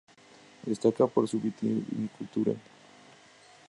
Destaca 0.65 1.05
por 1.05 1.27
su 1.27 1.39
vitivinicultura. 1.39 2.53